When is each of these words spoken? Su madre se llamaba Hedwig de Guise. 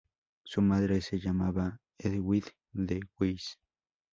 Su 0.43 0.63
madre 0.63 0.99
se 1.01 1.19
llamaba 1.19 1.79
Hedwig 1.99 2.45
de 2.73 3.01
Guise. 3.19 3.57